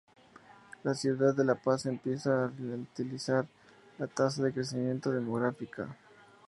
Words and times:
La 0.83 0.95
ciudad 0.95 1.35
de 1.35 1.45
La 1.45 1.53
Paz 1.53 1.85
empieza 1.85 2.31
a 2.33 2.47
ralentizar 2.47 3.45
la 3.99 4.07
tasa 4.07 4.41
de 4.41 4.51
crecimiento 4.51 5.11
demográfica. 5.11 5.95